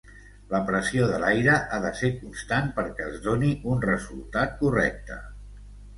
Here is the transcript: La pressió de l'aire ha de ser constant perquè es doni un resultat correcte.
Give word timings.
La 0.53 0.59
pressió 0.69 1.09
de 1.11 1.19
l'aire 1.23 1.57
ha 1.75 1.79
de 1.83 1.91
ser 2.01 2.09
constant 2.23 2.73
perquè 2.79 3.07
es 3.11 3.19
doni 3.27 3.55
un 3.75 3.87
resultat 3.87 4.57
correcte. 4.63 5.21